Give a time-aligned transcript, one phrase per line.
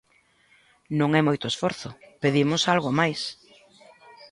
[0.99, 1.89] Non é moito esforzo,
[2.21, 3.21] pedimos algo máis.